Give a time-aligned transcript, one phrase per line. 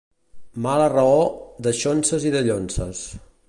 [0.65, 1.21] Mala raó,
[1.69, 3.07] daixonses i dallonses.